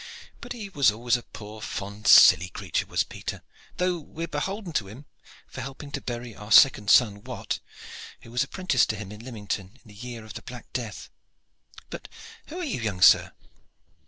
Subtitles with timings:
[0.39, 3.43] But he was always a poor, fond, silly creature, was Peter,
[3.77, 5.05] though we are beholden to him
[5.47, 7.59] for helping to bury our second son Wat,
[8.23, 11.11] who was a 'prentice to him at Lymington in the year of the Black Death.
[11.91, 12.07] But
[12.47, 13.33] who are you, young sir?"